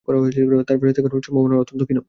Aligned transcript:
তাঁর 0.07 0.77
ফেরেশতা 0.81 1.01
হওয়ার 1.03 1.25
সম্ভাবনা 1.27 1.55
অত্যন্ত 1.61 1.81
ক্ষীণ। 1.85 1.99